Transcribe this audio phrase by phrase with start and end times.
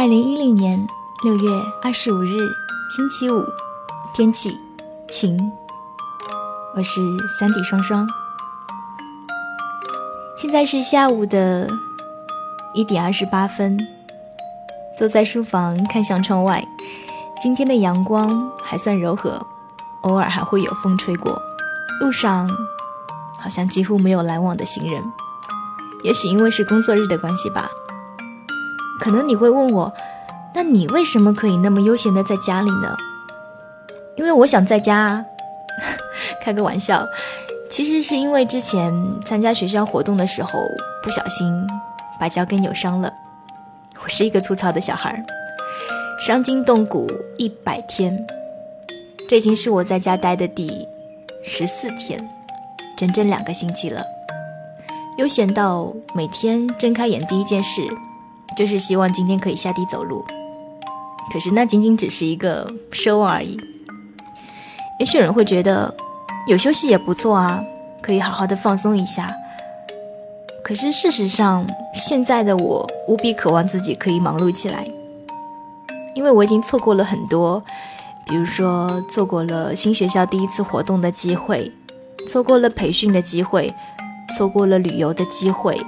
[0.00, 0.86] 二零一零年
[1.22, 1.50] 六月
[1.82, 2.38] 二十五日，
[2.96, 3.44] 星期五，
[4.14, 4.58] 天气
[5.10, 5.38] 晴。
[6.74, 7.02] 我是
[7.38, 8.08] 三弟双双，
[10.38, 11.68] 现在是下午的
[12.72, 13.78] 一点二十八分，
[14.96, 16.66] 坐在书房看向窗外，
[17.38, 19.46] 今天的阳光还算柔和，
[20.04, 21.38] 偶尔还会有风吹过，
[22.00, 22.48] 路上
[23.38, 25.04] 好像几乎没有来往的行人，
[26.02, 27.68] 也许因为是工作日的关系吧。
[29.00, 29.92] 可能你会问我，
[30.54, 32.94] 那你为什么可以那么悠闲的在家里呢？
[34.16, 35.24] 因为我想在家，
[36.44, 37.06] 开个玩笑。
[37.70, 38.92] 其实是因为之前
[39.24, 40.60] 参加学校活动的时候，
[41.02, 41.66] 不小心
[42.18, 43.10] 把脚给扭伤了。
[44.02, 45.24] 我是一个粗糙的小孩，
[46.26, 48.26] 伤筋动骨一百天，
[49.28, 50.86] 这已经是我在家待的第
[51.44, 52.20] 十四天，
[52.98, 54.04] 整整两个星期了。
[55.16, 57.82] 悠闲到每天睁开眼第一件事。
[58.56, 60.24] 就是希望今天可以下地走路，
[61.32, 63.58] 可是那仅仅只是一个奢望而已。
[64.98, 65.94] 也许有人会觉得
[66.46, 67.62] 有休息也不错啊，
[68.02, 69.34] 可以好好的放松一下。
[70.62, 74.86] 可是事实上，现在的我无比渴望自己可以忙碌起来，
[76.14, 77.62] 因为我已经错过了很多，
[78.26, 81.72] 比如说错过了新学校第一次活动的机会，
[82.28, 83.72] 错过了培训的机会，
[84.36, 85.80] 错过了旅游的机会。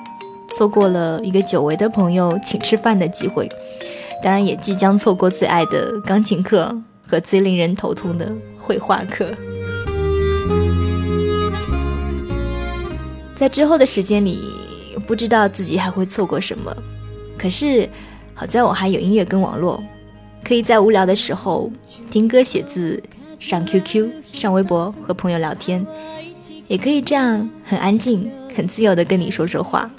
[0.56, 3.48] 错过了一个久违的朋友请吃饭的机会，
[4.22, 9.26] 当然也即将错过最爱的钢琴课和最令人头痛的绘画课。
[13.34, 14.38] 在之后的时间里，
[15.06, 16.74] 不知道自己还会错过什么。
[17.36, 17.88] 可是
[18.34, 19.82] 好在我还有音乐跟网络，
[20.44, 21.72] 可以在无聊的时候
[22.10, 23.02] 听歌、写字、
[23.38, 25.84] 上 QQ、上微博和朋友聊天，
[26.68, 29.90] 也可以这样很安静、很自由的跟你说说话。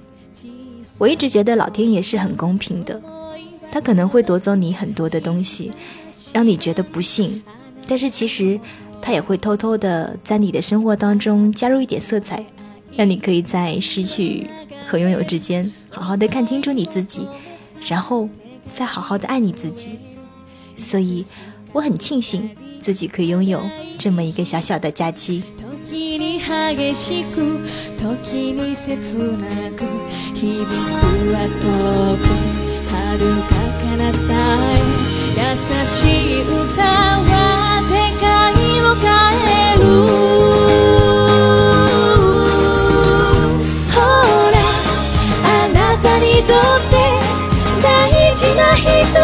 [0.98, 3.02] 我一直觉得老天爷是很公平的，
[3.72, 5.72] 他可能会夺走你很多的东西，
[6.32, 7.42] 让你觉得不幸，
[7.88, 8.60] 但是其实
[9.02, 12.46] 他也会偷偷的在你的生活当中加入一点色彩，
[12.96, 14.48] 让你可以在失去
[14.88, 17.28] 和拥有之间好好的看清楚你自己，
[17.88, 18.30] 然后
[18.74, 20.00] 再好好的爱你自己。
[20.78, 21.26] 所以
[21.72, 22.50] 我很庆幸
[22.82, 23.62] 自己可以拥有
[23.98, 25.44] 这么一个小小的假期。
[30.36, 30.70] 響く
[31.32, 31.64] は遠
[32.20, 32.28] く
[32.92, 33.00] 遥
[33.48, 34.28] か彼方
[34.60, 34.84] へ
[35.40, 35.42] 優
[35.88, 36.52] しい歌
[36.84, 37.26] は
[37.88, 38.28] 世界
[38.82, 39.08] を変
[39.40, 39.82] える。
[43.94, 43.96] ほ
[44.52, 44.56] ら
[45.46, 46.94] あなたにとって
[47.82, 47.88] 大
[48.36, 49.23] 事な人。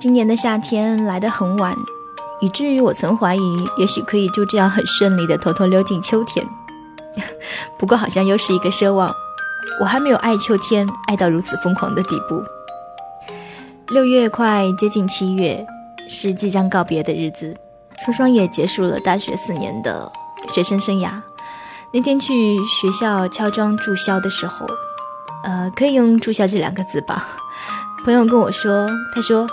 [0.00, 1.99] 今年的夏天来得很晚。
[2.40, 6.46] 以至于我曾怀疑，也许可以就这样很顺利的偷偷溜进秋天。
[7.78, 9.12] 不过好像又是一个奢望，
[9.80, 12.42] 我还没有爱秋天爱到如此疯狂的地步。
[13.88, 15.66] 六月快接近七月，
[16.08, 17.56] 是即将告别的日子。
[18.04, 20.10] 双双也结束了大学四年的
[20.54, 21.20] 学生生涯。
[21.92, 24.66] 那天去学校敲章注销的时候，
[25.42, 27.26] 呃，可以用注销这两个字吧？
[28.04, 29.46] 朋友跟我说，他说：“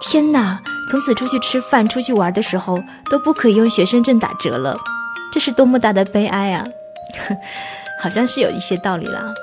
[0.00, 0.60] 天哪！”
[0.90, 4.76] 从此出去吃饭、出去玩的时候都不可以用学生证打折了，
[5.30, 6.64] 这是多么大的悲哀啊！
[8.00, 9.34] 好像是有一些道理啦。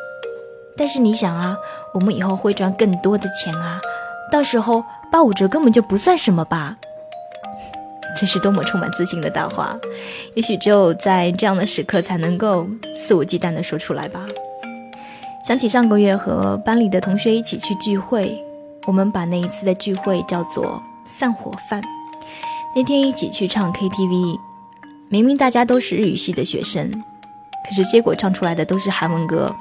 [0.76, 1.56] 但是你想啊，
[1.94, 3.80] 我们以后会赚更多的钱啊，
[4.32, 6.78] 到时候八五折根本就不算什么吧？
[8.20, 9.78] 这是多么充满自信的大话，
[10.34, 12.68] 也许只有在这样的时刻才能够
[12.98, 14.26] 肆无忌惮地说出来吧。
[15.46, 18.44] 想起上个月和班里的同学一起去聚会，
[18.88, 20.82] 我们把那一次的聚会叫做。
[21.06, 21.82] 散伙饭，
[22.76, 24.40] 那天一起去唱 KTV，
[25.10, 26.92] 明明大家都是日语系的学生，
[27.64, 29.56] 可是结果唱出来的都是韩文歌，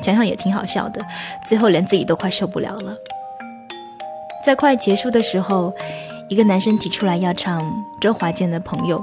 [0.00, 1.04] 想想也挺好笑的。
[1.48, 2.96] 最后连自己都快受不了了。
[4.46, 5.74] 在快结束的时候，
[6.28, 7.60] 一个男生提出来要唱
[8.00, 8.98] 周华健的《朋友》，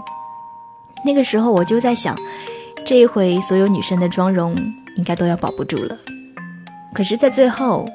[1.06, 2.16] 那个时候我就在想，
[2.86, 4.56] 这一回所有女生的妆容
[4.96, 5.98] 应该都要保不住了。
[6.94, 7.86] 可是，在最后。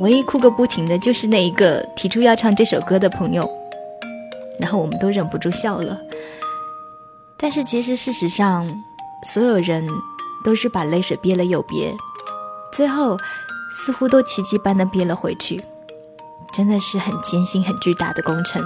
[0.00, 3.48] 唯一哭个不停的就是那一个提出要唱这首歌的朋友，
[4.58, 5.98] 然后我们都忍不住笑了。
[7.36, 8.68] 但是其实事实上，
[9.24, 9.86] 所有人
[10.44, 11.94] 都是把泪水憋了又憋，
[12.72, 13.16] 最后
[13.74, 15.62] 似乎都奇迹般的憋了回去，
[16.52, 18.62] 真的是很艰辛、很巨大的工程。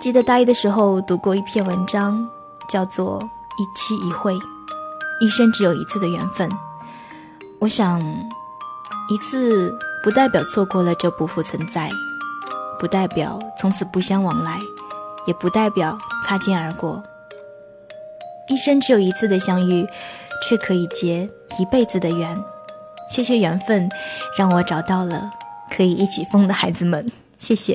[0.00, 2.28] 记得大一的时候读过一篇文章，
[2.68, 4.34] 叫做《一期一会》，
[5.20, 6.50] 一生只有一次的缘分。
[7.60, 8.00] 我想，
[9.08, 11.90] 一次不代表错过了就不复存在，
[12.78, 14.60] 不代表从此不相往来，
[15.26, 17.02] 也不代表擦肩而过。
[18.48, 19.86] 一生只有一次的相遇，
[20.46, 21.28] 却可以结
[21.58, 22.38] 一辈子的缘。
[23.08, 23.88] 谢谢缘分，
[24.36, 25.30] 让我找到了
[25.74, 27.10] 可以一起疯的孩子们。
[27.38, 27.74] 谢谢。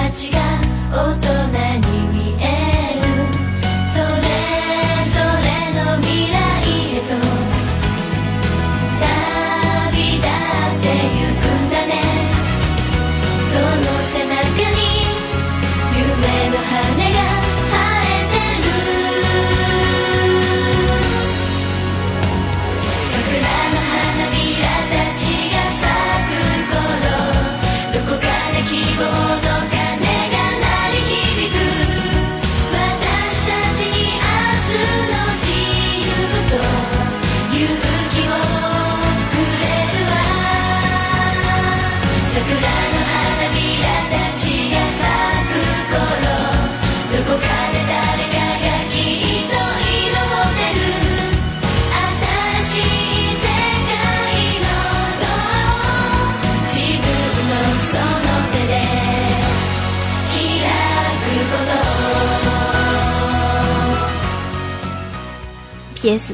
[66.01, 66.33] P.S.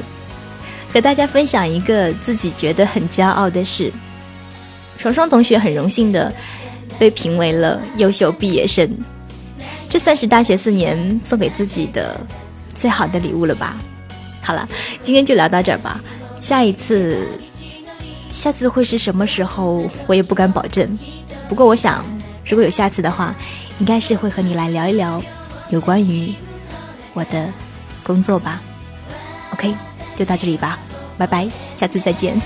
[0.92, 3.92] 和大家分享一个自己觉得很骄傲的事：
[4.96, 6.32] 双双同学很荣幸的
[6.98, 8.90] 被评为了优秀毕业生，
[9.90, 12.18] 这算是大学四年送给自己的
[12.74, 13.76] 最好的礼物了吧？
[14.42, 14.66] 好了，
[15.02, 16.00] 今天就聊到这儿吧。
[16.40, 17.28] 下一次，
[18.30, 20.98] 下次会是什么时候，我也不敢保证。
[21.50, 22.02] 不过我想，
[22.46, 23.34] 如果有下次的话，
[23.78, 25.22] 应该是会和你来聊一聊
[25.68, 26.32] 有关于
[27.12, 27.52] 我的
[28.02, 28.62] 工作吧。
[29.58, 29.74] OK，
[30.14, 30.78] 就到这里吧，
[31.18, 32.40] 拜拜，下次再见。